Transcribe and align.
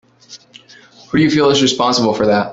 Who 1.11 1.19
do 1.19 1.23
you 1.23 1.29
feel 1.29 1.51
is 1.51 1.61
responsible 1.61 2.15
for 2.15 2.25
that? 2.25 2.49